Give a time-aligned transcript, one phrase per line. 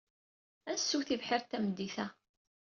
[0.69, 2.07] Ad nessew tibḥirt tameddit-a.